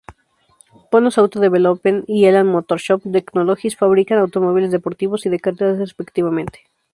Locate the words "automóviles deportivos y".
4.17-5.29